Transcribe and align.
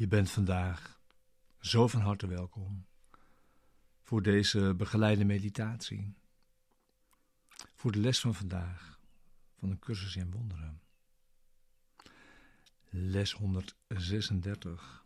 Je 0.00 0.08
bent 0.08 0.30
vandaag 0.30 1.00
zo 1.58 1.88
van 1.88 2.00
harte 2.00 2.26
welkom 2.26 2.86
voor 4.02 4.22
deze 4.22 4.74
begeleide 4.76 5.24
meditatie. 5.24 6.14
Voor 7.74 7.92
de 7.92 7.98
les 7.98 8.20
van 8.20 8.34
vandaag 8.34 9.00
van 9.58 9.70
een 9.70 9.78
cursus 9.78 10.16
in 10.16 10.30
wonderen. 10.30 10.82
Les 12.88 13.32
136. 13.32 15.04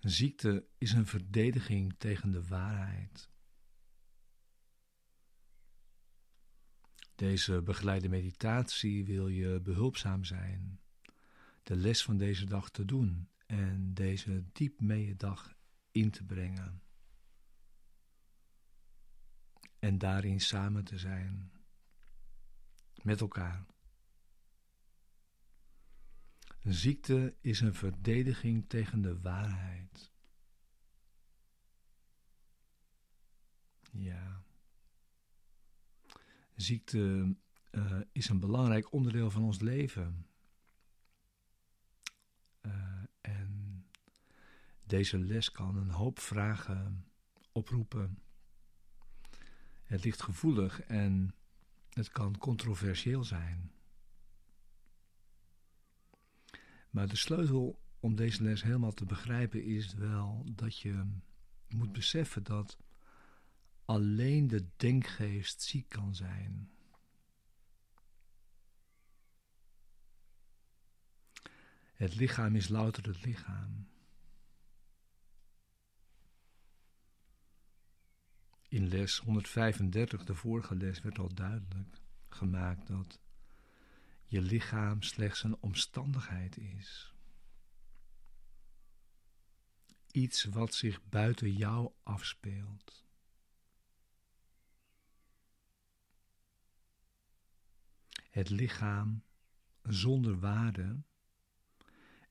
Ziekte 0.00 0.66
is 0.78 0.92
een 0.92 1.06
verdediging 1.06 1.94
tegen 1.98 2.30
de 2.30 2.46
waarheid. 2.46 3.30
Deze 7.14 7.62
begeleide 7.62 8.08
meditatie 8.08 9.04
wil 9.04 9.28
je 9.28 9.60
behulpzaam 9.60 10.24
zijn 10.24 10.80
de 11.66 11.76
les 11.76 12.02
van 12.02 12.16
deze 12.16 12.44
dag 12.44 12.70
te 12.70 12.84
doen 12.84 13.28
en 13.46 13.94
deze 13.94 14.44
diep 14.52 14.80
mee 14.80 15.16
dag 15.16 15.54
in 15.90 16.10
te 16.10 16.24
brengen. 16.24 16.82
En 19.78 19.98
daarin 19.98 20.40
samen 20.40 20.84
te 20.84 20.98
zijn 20.98 21.52
met 23.02 23.20
elkaar. 23.20 23.66
Ziekte 26.62 27.36
is 27.40 27.60
een 27.60 27.74
verdediging 27.74 28.68
tegen 28.68 29.00
de 29.00 29.20
waarheid. 29.20 30.12
Ja. 33.90 34.42
Ziekte 36.54 37.36
uh, 37.70 38.00
is 38.12 38.28
een 38.28 38.40
belangrijk 38.40 38.92
onderdeel 38.92 39.30
van 39.30 39.42
ons 39.42 39.60
leven. 39.60 40.26
Uh, 42.66 43.02
en 43.20 43.84
deze 44.86 45.18
les 45.18 45.50
kan 45.50 45.76
een 45.76 45.90
hoop 45.90 46.18
vragen 46.18 47.04
oproepen. 47.52 48.18
Het 49.84 50.04
ligt 50.04 50.22
gevoelig 50.22 50.80
en 50.80 51.34
het 51.90 52.08
kan 52.08 52.38
controversieel 52.38 53.24
zijn. 53.24 53.72
Maar 56.90 57.08
de 57.08 57.16
sleutel 57.16 57.80
om 58.00 58.14
deze 58.14 58.42
les 58.42 58.62
helemaal 58.62 58.92
te 58.92 59.04
begrijpen 59.04 59.64
is 59.64 59.94
wel 59.94 60.42
dat 60.54 60.78
je 60.78 61.04
moet 61.68 61.92
beseffen 61.92 62.42
dat 62.42 62.78
alleen 63.84 64.46
de 64.46 64.66
denkgeest 64.76 65.62
ziek 65.62 65.88
kan 65.88 66.14
zijn. 66.14 66.70
Het 71.92 72.14
lichaam 72.14 72.56
is 72.56 72.68
louter 72.68 73.06
het 73.06 73.24
lichaam. 73.24 73.88
In 78.76 78.88
les 78.88 79.18
135, 79.18 80.24
de 80.24 80.34
vorige 80.34 80.76
les, 80.76 81.00
werd 81.00 81.18
al 81.18 81.34
duidelijk 81.34 82.00
gemaakt 82.28 82.86
dat 82.86 83.20
je 84.24 84.40
lichaam 84.40 85.02
slechts 85.02 85.42
een 85.42 85.56
omstandigheid 85.60 86.56
is. 86.56 87.14
Iets 90.10 90.44
wat 90.44 90.74
zich 90.74 91.08
buiten 91.08 91.52
jou 91.52 91.92
afspeelt. 92.02 93.04
Het 98.30 98.48
lichaam 98.50 99.22
zonder 99.82 100.38
waarde 100.38 101.02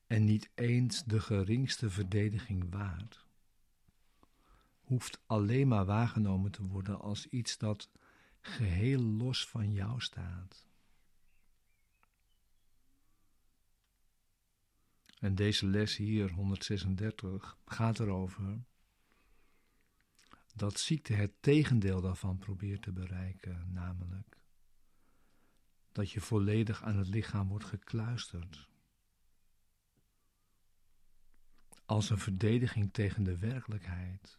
en 0.06 0.24
niet 0.24 0.50
eens 0.54 1.04
de 1.04 1.20
geringste 1.20 1.90
verdediging 1.90 2.70
waard, 2.70 3.25
hoeft 4.86 5.20
alleen 5.26 5.68
maar 5.68 5.84
waargenomen 5.84 6.50
te 6.50 6.62
worden 6.62 7.00
als 7.00 7.26
iets 7.26 7.58
dat 7.58 7.90
geheel 8.40 9.00
los 9.00 9.46
van 9.46 9.72
jou 9.72 10.00
staat. 10.00 10.66
En 15.18 15.34
deze 15.34 15.66
les 15.66 15.96
hier, 15.96 16.30
136, 16.30 17.58
gaat 17.64 17.98
erover 17.98 18.64
dat 20.54 20.78
ziekte 20.78 21.12
het 21.12 21.42
tegendeel 21.42 22.00
daarvan 22.00 22.38
probeert 22.38 22.82
te 22.82 22.92
bereiken, 22.92 23.72
namelijk 23.72 24.38
dat 25.92 26.10
je 26.10 26.20
volledig 26.20 26.82
aan 26.82 26.96
het 26.96 27.08
lichaam 27.08 27.48
wordt 27.48 27.64
gekluisterd. 27.64 28.68
als 31.86 32.10
een 32.10 32.18
verdediging 32.18 32.92
tegen 32.92 33.22
de 33.22 33.38
werkelijkheid. 33.38 34.38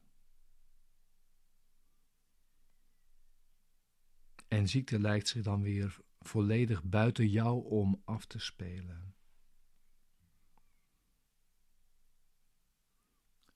En 4.47 4.68
ziekte 4.68 5.00
lijkt 5.00 5.28
zich 5.28 5.44
dan 5.44 5.62
weer 5.62 5.97
volledig 6.19 6.84
buiten 6.84 7.30
jou 7.30 7.66
om 7.66 8.02
af 8.06 8.25
te 8.25 8.40
spelen. 8.40 9.16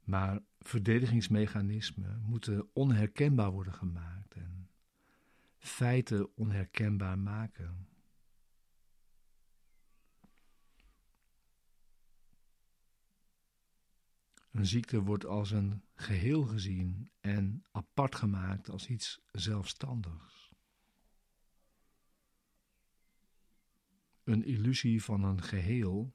Maar 0.04 0.40
verdedigingsmechanismen 0.60 2.22
moeten 2.22 2.70
onherkenbaar 2.74 3.52
worden 3.52 3.74
gemaakt 3.74 4.34
en 4.34 4.70
feiten 5.58 6.36
onherkenbaar 6.36 7.20
maken. 7.20 7.88
Een 14.52 14.66
ziekte 14.66 15.02
wordt 15.02 15.26
als 15.26 15.52
een 15.52 15.84
geheel 15.96 16.44
gezien 16.44 17.12
en 17.20 17.64
apart 17.72 18.16
gemaakt 18.16 18.70
als 18.70 18.88
iets 18.88 19.22
zelfstandigs. 19.32 20.41
Een 24.32 24.44
illusie 24.44 25.04
van 25.04 25.24
een 25.24 25.42
geheel 25.42 26.14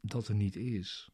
dat 0.00 0.28
er 0.28 0.34
niet 0.34 0.56
is. 0.56 1.10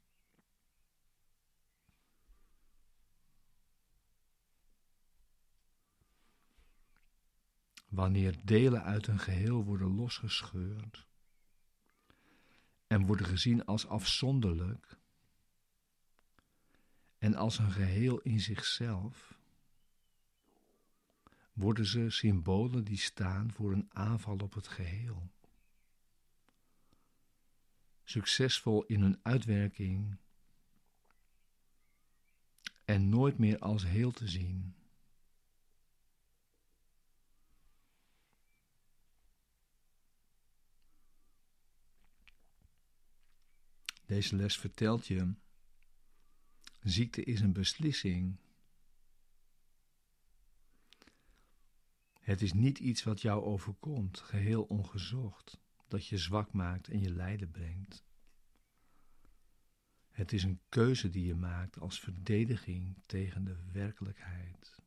Wanneer 7.88 8.36
delen 8.44 8.82
uit 8.82 9.06
een 9.06 9.18
geheel 9.18 9.64
worden 9.64 9.94
losgescheurd 9.94 11.06
en 12.86 13.06
worden 13.06 13.26
gezien 13.26 13.64
als 13.64 13.86
afzonderlijk, 13.86 14.98
en 17.18 17.34
als 17.34 17.58
een 17.58 17.72
geheel 17.72 18.20
in 18.20 18.40
zichzelf 18.40 19.38
worden 21.52 21.86
ze 21.86 22.10
symbolen 22.10 22.84
die 22.84 22.98
staan 22.98 23.52
voor 23.52 23.72
een 23.72 23.86
aanval 23.88 24.36
op 24.36 24.54
het 24.54 24.68
geheel. 24.68 25.30
Succesvol 28.08 28.84
in 28.84 29.00
hun 29.00 29.20
uitwerking 29.22 30.16
en 32.84 33.08
nooit 33.08 33.38
meer 33.38 33.58
als 33.58 33.84
heel 33.84 34.10
te 34.10 34.28
zien. 34.28 34.74
Deze 44.06 44.36
les 44.36 44.58
vertelt 44.58 45.06
je 45.06 45.34
Ziekte 46.82 47.24
is 47.24 47.40
een 47.40 47.52
beslissing. 47.52 48.36
Het 52.20 52.42
is 52.42 52.52
niet 52.52 52.78
iets 52.78 53.02
wat 53.02 53.20
jou 53.20 53.42
overkomt, 53.44 54.18
geheel 54.18 54.62
ongezocht, 54.62 55.58
dat 55.88 56.06
je 56.06 56.18
zwak 56.18 56.52
maakt 56.52 56.88
en 56.88 57.00
je 57.00 57.10
lijden 57.10 57.50
brengt. 57.50 58.04
Het 60.10 60.32
is 60.32 60.42
een 60.42 60.60
keuze 60.68 61.10
die 61.10 61.26
je 61.26 61.34
maakt 61.34 61.80
als 61.80 62.00
verdediging 62.00 62.96
tegen 63.06 63.44
de 63.44 63.56
werkelijkheid. 63.72 64.82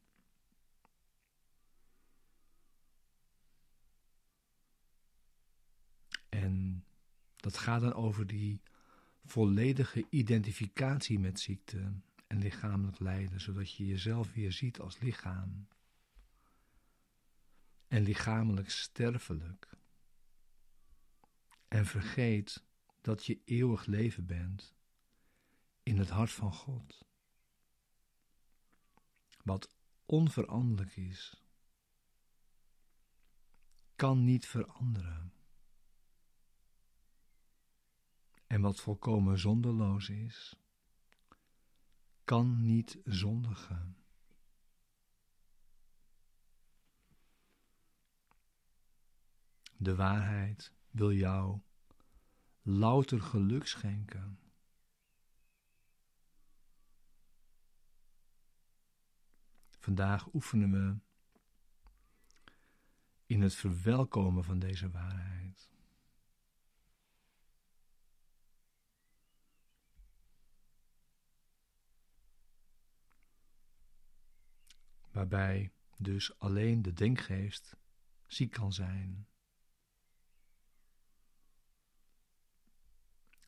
En 6.29 6.85
dat 7.35 7.57
gaat 7.57 7.81
dan 7.81 7.93
over 7.93 8.27
die 8.27 8.61
volledige 9.23 10.05
identificatie 10.09 11.19
met 11.19 11.39
ziekte 11.39 11.91
en 12.27 12.37
lichamelijk 12.37 12.99
lijden, 12.99 13.41
zodat 13.41 13.75
je 13.75 13.85
jezelf 13.85 14.33
weer 14.33 14.51
ziet 14.51 14.79
als 14.79 14.99
lichaam 14.99 15.67
en 17.87 18.03
lichamelijk 18.03 18.69
sterfelijk. 18.69 19.69
En 21.71 21.85
vergeet 21.85 22.63
dat 23.01 23.25
je 23.25 23.41
eeuwig 23.45 23.85
leven 23.85 24.25
bent 24.25 24.75
in 25.83 25.97
het 25.97 26.09
hart 26.09 26.31
van 26.31 26.53
God. 26.53 27.05
Wat 29.43 29.75
onveranderlijk 30.05 30.95
is, 30.95 31.43
kan 33.95 34.23
niet 34.23 34.47
veranderen. 34.47 35.33
En 38.47 38.61
wat 38.61 38.79
volkomen 38.79 39.39
zonderloos 39.39 40.09
is, 40.09 40.55
kan 42.23 42.61
niet 42.61 42.99
zondigen. 43.03 43.97
De 49.77 49.95
waarheid 49.95 50.73
wil 50.91 51.11
jou 51.11 51.59
louter 52.61 53.21
geluk 53.21 53.67
schenken. 53.67 54.39
Vandaag 59.79 60.33
oefenen 60.33 60.71
we 60.71 60.99
in 63.25 63.41
het 63.41 63.55
verwelkomen 63.55 64.43
van 64.43 64.59
deze 64.59 64.89
waarheid. 64.89 65.69
Waarbij 75.11 75.71
dus 75.97 76.39
alleen 76.39 76.81
de 76.81 76.93
denkgeest 76.93 77.75
ziek 78.27 78.51
kan 78.51 78.73
zijn. 78.73 79.30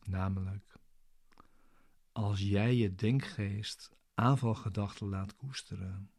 Namelijk, 0.05 0.75
als 2.11 2.39
jij 2.39 2.75
je 2.75 2.95
denkgeest 2.95 3.91
aanvalgedachten 4.13 5.07
laat 5.07 5.35
koesteren, 5.35 6.11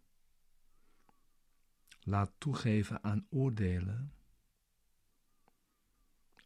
laat 2.01 2.33
toegeven 2.39 3.05
aan 3.05 3.27
oordelen 3.31 4.13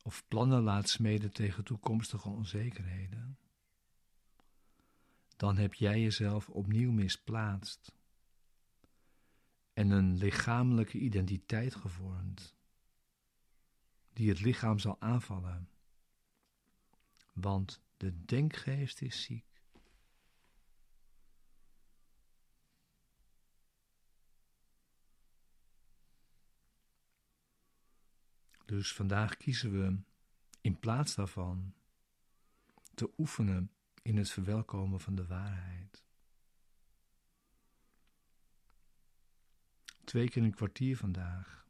of 0.02 0.24
plannen 0.28 0.62
laat 0.62 0.88
smeden 0.88 1.32
tegen 1.32 1.64
toekomstige 1.64 2.28
onzekerheden, 2.28 3.38
dan 5.36 5.56
heb 5.56 5.74
jij 5.74 6.00
jezelf 6.00 6.48
opnieuw 6.48 6.90
misplaatst 6.90 7.92
en 9.72 9.90
een 9.90 10.16
lichamelijke 10.16 10.98
identiteit 10.98 11.74
gevormd, 11.74 12.56
die 14.12 14.28
het 14.28 14.40
lichaam 14.40 14.78
zal 14.78 15.00
aanvallen, 15.00 15.68
want 17.40 17.82
de 17.96 18.24
denkgeest 18.24 19.02
is 19.02 19.22
ziek. 19.22 19.46
Dus 28.64 28.92
vandaag 28.92 29.36
kiezen 29.36 29.72
we 29.72 30.00
in 30.60 30.78
plaats 30.78 31.14
daarvan 31.14 31.74
te 32.94 33.10
oefenen 33.18 33.72
in 34.02 34.16
het 34.16 34.30
verwelkomen 34.30 35.00
van 35.00 35.14
de 35.14 35.26
waarheid. 35.26 36.04
Twee 40.04 40.28
keer 40.28 40.42
een 40.42 40.54
kwartier 40.54 40.96
vandaag. 40.96 41.66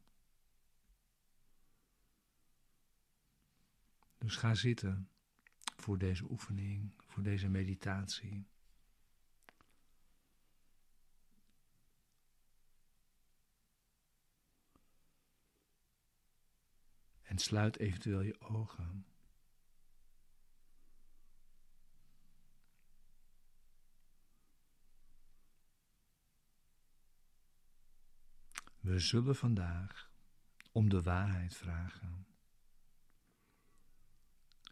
Dus 4.17 4.35
ga 4.35 4.53
zitten 4.53 5.09
voor 5.89 5.97
deze 5.97 6.29
oefening, 6.29 6.91
voor 7.07 7.23
deze 7.23 7.49
meditatie. 7.49 8.47
En 17.21 17.37
sluit 17.37 17.77
eventueel 17.77 18.21
je 18.21 18.41
ogen. 18.41 19.05
We 28.79 28.99
zullen 28.99 29.35
vandaag 29.35 30.11
om 30.71 30.89
de 30.89 31.01
waarheid 31.01 31.55
vragen. 31.55 32.18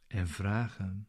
En 0.07 0.27
vragen 0.27 1.07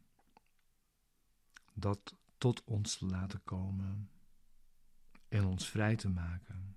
dat 1.74 2.16
tot 2.38 2.64
ons 2.64 2.96
te 2.96 3.06
laten 3.06 3.44
komen 3.44 4.10
en 5.28 5.44
ons 5.44 5.68
vrij 5.68 5.96
te 5.96 6.08
maken. 6.08 6.76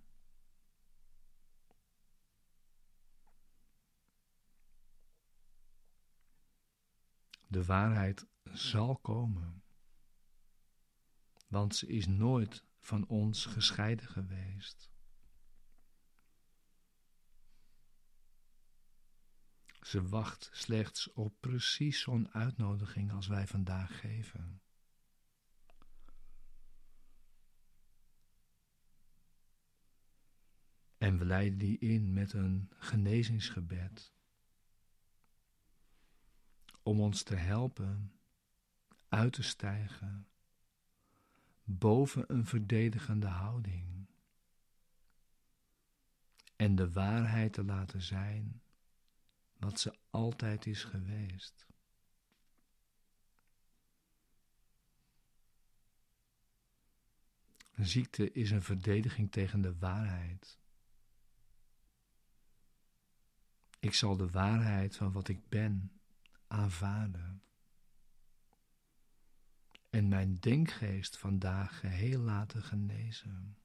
De 7.48 7.66
waarheid 7.66 8.28
zal 8.44 8.98
komen, 8.98 9.64
want 11.48 11.76
ze 11.76 11.88
is 11.88 12.08
nooit 12.08 12.64
van 12.80 13.08
ons 13.08 13.46
gescheiden 13.46 14.08
geweest. 14.08 14.91
Ze 19.81 20.07
wacht 20.07 20.50
slechts 20.54 21.13
op 21.13 21.36
precies 21.39 22.01
zo'n 22.01 22.30
uitnodiging 22.33 23.12
als 23.12 23.28
wij 23.28 23.48
vandaag 23.48 24.00
geven. 24.00 24.62
En 30.98 31.18
we 31.18 31.25
leiden 31.25 31.57
die 31.57 31.78
in 31.78 32.13
met 32.13 32.33
een 32.33 32.69
genezingsgebed. 32.78 34.13
Om 36.84 37.00
ons 37.00 37.24
te 37.24 37.36
helpen 37.36 38.19
uit 39.07 39.34
te 39.34 39.44
stijgen 39.44 40.27
boven 41.63 42.34
een 42.34 42.46
verdedigende 42.46 43.27
houding. 43.27 44.08
En 46.56 46.75
de 46.75 46.91
waarheid 46.91 47.53
te 47.53 47.63
laten 47.63 48.01
zijn 48.01 48.62
wat 49.62 49.80
ze 49.80 49.98
altijd 50.10 50.65
is 50.65 50.84
geweest. 50.84 51.68
Ziekte 57.75 58.32
is 58.32 58.51
een 58.51 58.63
verdediging 58.63 59.32
tegen 59.32 59.62
de 59.62 59.77
waarheid. 59.77 60.60
Ik 63.80 63.94
zal 63.94 64.18
de 64.18 64.30
waarheid 64.30 64.96
van 64.96 65.12
wat 65.12 65.27
ik 65.27 65.50
ben 65.50 65.91
aanvaarden. 66.48 67.44
En 69.89 70.08
mijn 70.08 70.39
denkgeest 70.39 71.18
vandaag 71.18 71.80
geheel 71.80 72.20
laten 72.20 72.63
genezen. 72.63 73.61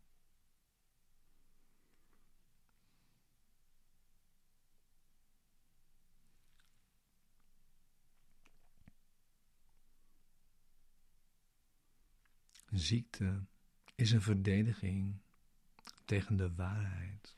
Ziekte 12.78 13.44
is 13.94 14.10
een 14.10 14.22
verdediging 14.22 15.20
tegen 16.04 16.36
de 16.36 16.54
waarheid. 16.54 17.36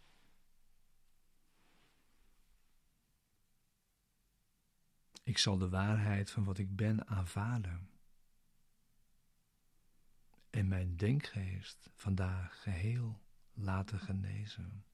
Ik 5.23 5.39
zal 5.39 5.59
de 5.59 5.69
waarheid 5.69 6.31
van 6.31 6.45
wat 6.45 6.59
ik 6.59 6.77
ben 6.77 7.07
aanvaarden. 7.07 7.91
En 10.51 10.69
mijn 10.69 10.97
denkgeest 10.97 11.91
vandaag 11.97 12.63
geheel 12.63 13.21
laten 13.53 13.99
genezen. 13.99 14.85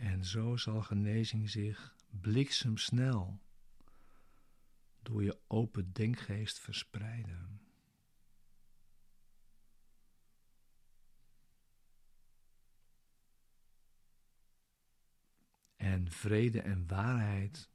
En 0.00 0.24
zo 0.24 0.56
zal 0.56 0.82
genezing 0.82 1.50
zich 1.50 1.94
bliksemsnel 2.10 3.40
door 5.02 5.22
je 5.22 5.40
open 5.46 5.92
denkgeest 5.92 6.58
verspreiden. 6.58 7.60
En 15.76 16.10
vrede 16.10 16.60
en 16.60 16.86
waarheid 16.86 17.70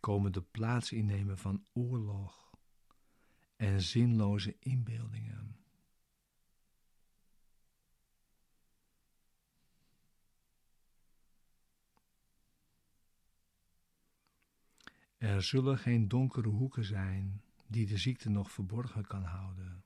komen 0.00 0.32
de 0.32 0.42
plaats 0.42 0.92
innemen 0.92 1.38
van 1.38 1.66
oorlog 1.72 2.50
en 3.56 3.80
zinloze 3.80 4.56
inbeeldingen. 4.58 5.59
Er 15.20 15.42
zullen 15.42 15.78
geen 15.78 16.08
donkere 16.08 16.48
hoeken 16.48 16.84
zijn 16.84 17.42
die 17.66 17.86
de 17.86 17.98
ziekte 17.98 18.28
nog 18.28 18.50
verborgen 18.50 19.06
kan 19.06 19.22
houden. 19.22 19.84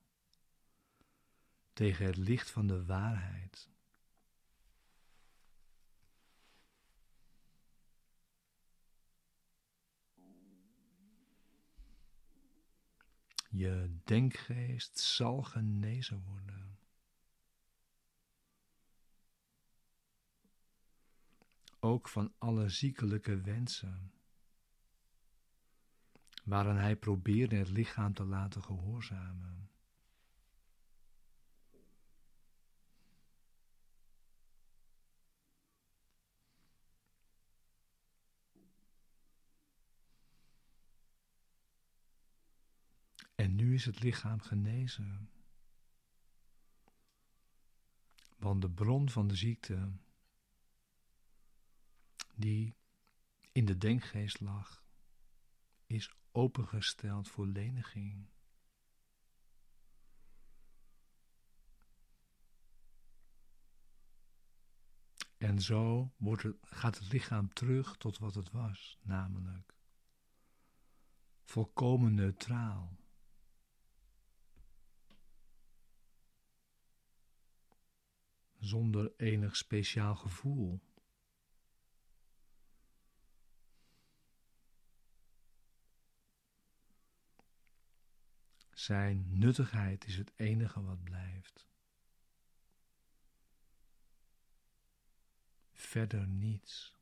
Tegen 1.72 2.06
het 2.06 2.16
licht 2.16 2.50
van 2.50 2.66
de 2.66 2.84
waarheid. 2.84 3.70
Je 13.50 13.98
denkgeest 14.04 14.98
zal 14.98 15.42
genezen 15.42 16.22
worden. 16.22 16.78
Ook 21.80 22.08
van 22.08 22.34
alle 22.38 22.68
ziekelijke 22.68 23.40
wensen 23.40 24.12
waaraan 26.44 26.76
hij 26.76 26.96
probeerde 26.96 27.56
het 27.56 27.68
lichaam 27.68 28.14
te 28.14 28.24
laten 28.24 28.62
gehoorzamen. 28.62 29.68
En 43.34 43.54
nu 43.54 43.74
is 43.74 43.84
het 43.84 44.02
lichaam 44.02 44.40
genezen. 44.40 45.30
Want 48.36 48.62
de 48.62 48.70
bron 48.70 49.10
van 49.10 49.28
de 49.28 49.36
ziekte, 49.36 49.92
die 52.34 52.74
in 53.52 53.64
de 53.64 53.78
denkgeest 53.78 54.40
lag, 54.40 54.84
is 55.86 56.14
opengesteld 56.34 57.28
voor 57.28 57.46
leniging. 57.46 58.26
En 65.38 65.60
zo 65.60 66.12
wordt 66.16 66.42
het, 66.42 66.56
gaat 66.62 66.98
het 66.98 67.12
lichaam 67.12 67.52
terug 67.52 67.96
tot 67.96 68.18
wat 68.18 68.34
het 68.34 68.50
was, 68.50 68.98
namelijk 69.02 69.74
volkomen 71.44 72.14
neutraal. 72.14 73.04
zonder 78.64 79.12
enig 79.16 79.56
speciaal 79.56 80.14
gevoel. 80.14 80.80
Zijn 88.74 89.38
nuttigheid 89.38 90.06
is 90.06 90.16
het 90.16 90.32
enige 90.36 90.82
wat 90.82 91.02
blijft. 91.02 91.66
Verder 95.72 96.26
niets. 96.26 96.96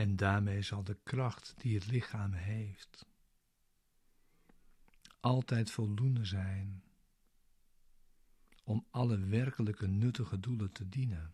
En 0.00 0.16
daarmee 0.16 0.62
zal 0.62 0.84
de 0.84 0.96
kracht 1.02 1.54
die 1.56 1.74
het 1.74 1.86
lichaam 1.86 2.32
heeft 2.32 3.06
altijd 5.20 5.70
voldoende 5.70 6.24
zijn 6.24 6.82
om 8.64 8.86
alle 8.90 9.18
werkelijke 9.18 9.86
nuttige 9.86 10.40
doelen 10.40 10.72
te 10.72 10.88
dienen. 10.88 11.32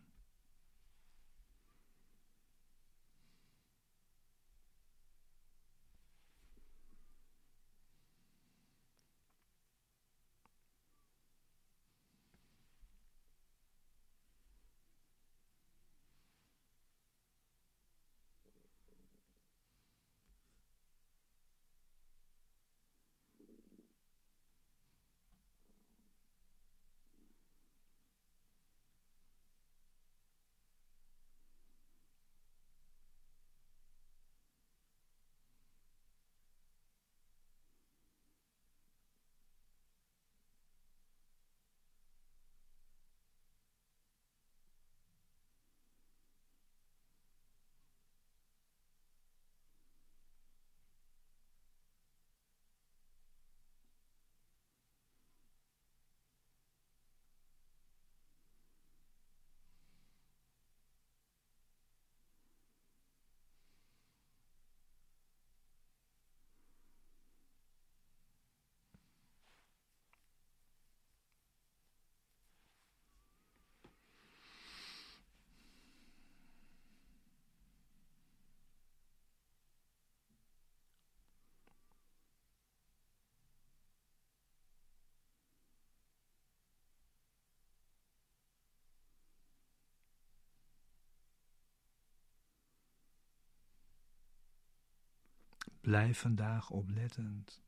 Blijf 95.87 96.21
vandaag 96.21 96.71
oplettend. 96.71 97.63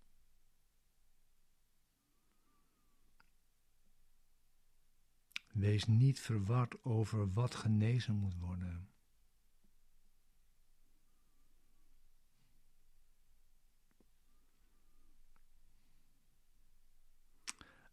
Wees 5.52 5.84
niet 5.84 6.20
verward 6.20 6.84
over 6.84 7.32
wat 7.32 7.54
genezen 7.54 8.14
moet 8.14 8.34
worden. 8.38 8.90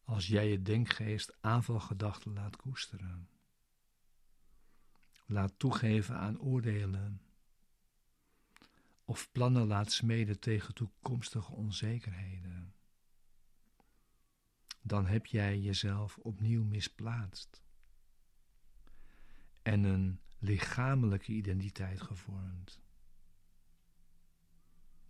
Als 0.04 0.28
jij 0.28 0.50
je 0.50 0.62
denkgeest 0.62 1.38
aanvalgedachten 1.42 2.34
laat 2.34 2.56
koesteren, 2.56 3.30
laat 5.26 5.60
toegeven 5.60 6.16
aan 6.16 6.40
oordelen 6.40 7.25
of 9.06 9.32
plannen 9.32 9.68
laat 9.68 9.92
smeden 9.92 10.40
tegen 10.40 10.74
toekomstige 10.74 11.52
onzekerheden, 11.52 12.74
dan 14.82 15.06
heb 15.06 15.26
jij 15.26 15.60
jezelf 15.60 16.18
opnieuw 16.18 16.64
misplaatst 16.64 17.64
en 19.62 19.84
een 19.84 20.20
lichamelijke 20.38 21.32
identiteit 21.32 22.02
gevormd, 22.02 22.82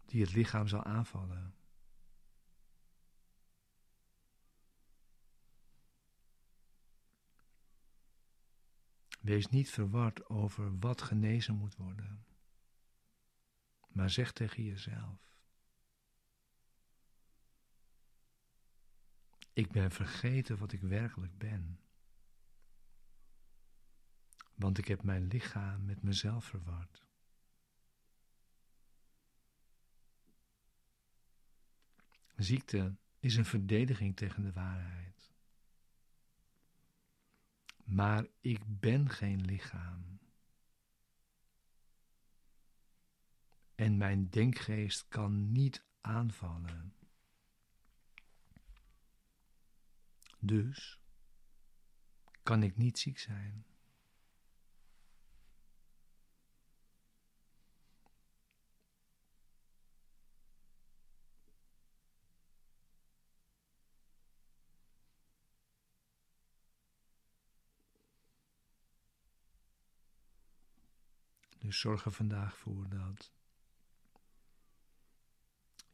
die 0.06 0.22
het 0.22 0.34
lichaam 0.34 0.68
zal 0.68 0.84
aanvallen. 0.84 1.56
Wees 9.22 9.48
niet 9.48 9.70
verward 9.70 10.30
over 10.30 10.80
wat 10.80 11.02
genezen 11.02 11.56
moet 11.56 11.75
worden. 11.75 12.25
Maar 13.96 14.10
zeg 14.10 14.32
tegen 14.32 14.64
jezelf: 14.64 15.20
Ik 19.54 19.72
ben 19.72 19.92
vergeten 19.92 20.58
wat 20.58 20.72
ik 20.72 20.82
werkelijk 20.82 21.38
ben. 21.38 21.80
Want 24.56 24.78
ik 24.78 24.88
heb 24.88 25.04
mijn 25.04 25.28
lichaam 25.28 25.86
met 25.86 26.02
mezelf 26.04 26.46
verward. 26.46 27.06
Ziekte 32.36 32.96
is 33.20 33.36
een 33.36 33.46
verdediging 33.46 34.16
tegen 34.16 34.44
de 34.44 34.52
waarheid. 34.52 35.34
Maar 37.84 38.28
ik 38.42 38.80
ben 38.80 39.10
geen 39.10 39.42
lichaam. 39.46 40.20
En 43.75 43.98
mijn 43.98 44.29
denkgeest 44.29 45.08
kan 45.08 45.51
niet 45.51 45.86
aanvallen. 46.01 46.94
Dus 50.39 51.00
kan 52.44 52.63
ik 52.63 52.77
niet 52.77 53.00
ziek 53.00 53.20
zijn. 53.20 53.65
Dus 71.58 71.79
zorg 71.79 72.05
er 72.05 72.12
vandaag 72.12 72.58
voor 72.58 72.89
dat 72.89 73.32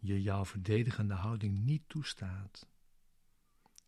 je 0.04 0.22
jouw 0.22 0.46
verdedigende 0.46 1.14
houding 1.14 1.60
niet 1.60 1.84
toestaat 1.88 2.68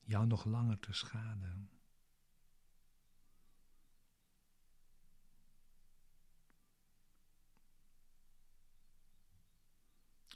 jou 0.04 0.26
nog 0.26 0.46
langer 0.46 0.80
te 0.80 0.94
schaden. 0.94 1.70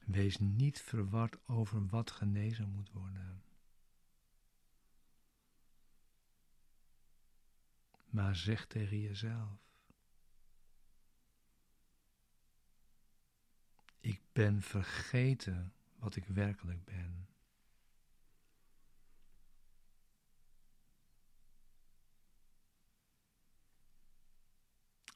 Wees 0.06 0.38
niet 0.38 0.82
verward 0.82 1.48
over 1.48 1.88
wat 1.88 2.12
genezen 2.12 2.70
moet 2.70 2.92
worden. 2.92 3.44
Maar 8.10 8.36
zeg 8.36 8.66
tegen 8.68 9.00
jezelf: 9.00 9.66
Ik 14.00 14.22
ben 14.38 14.62
vergeten 14.62 15.74
wat 15.96 16.15
ik 16.15 16.25
werkelijk 16.25 16.86
ben. 16.86 17.27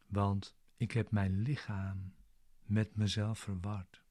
Want 0.07 0.55
ik 0.75 0.91
heb 0.91 1.11
mijn 1.11 1.41
lichaam 1.41 2.13
met 2.63 2.95
mezelf 2.95 3.39
verward. 3.39 4.03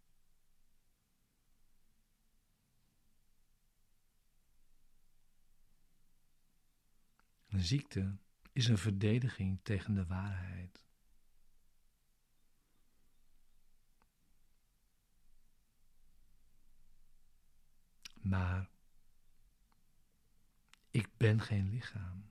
Een 7.49 7.65
ziekte 7.65 8.17
is 8.53 8.69
een 8.69 8.79
verdediging 8.79 9.61
tegen 9.63 9.95
de 9.95 10.07
waarheid. 10.07 10.90
Maar 18.31 18.71
ik 20.91 21.17
ben 21.17 21.41
geen 21.41 21.69
lichaam. 21.69 22.31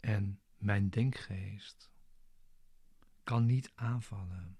En 0.00 0.40
mijn 0.56 0.90
denkgeest 0.90 1.90
kan 3.24 3.46
niet 3.46 3.72
aanvallen. 3.74 4.58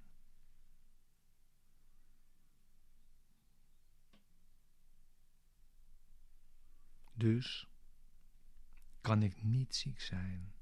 Dus 7.13 7.69
kan 9.01 9.23
ik 9.23 9.43
niet 9.43 9.77
ziek 9.77 10.01
zijn. 10.01 10.60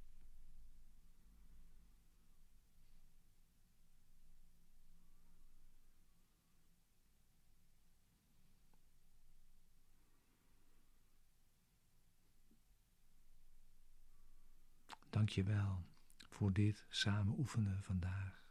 Dank 15.19 15.31
je 15.31 15.43
wel 15.43 15.85
voor 16.31 16.53
dit 16.53 16.87
samen 16.89 17.39
oefenen 17.39 17.83
vandaag. 17.83 18.48